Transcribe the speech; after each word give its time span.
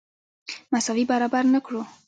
مساوي 0.71 1.03
برابر 1.11 1.43
نه 1.53 1.59
کړو. 1.65 1.81